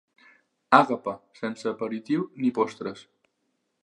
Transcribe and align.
Àgape 0.77 1.13
sense 1.41 1.69
aperitiu 1.73 2.25
ni 2.45 2.53
postres. 2.59 3.05